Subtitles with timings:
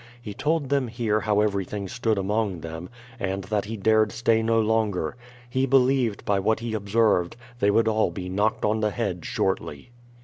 [0.19, 4.59] He told them here how everything stood among them, and that he dared stay no
[4.59, 5.15] longer.
[5.47, 9.91] He believed, by what he observed, they would all be knocked on the head shortly.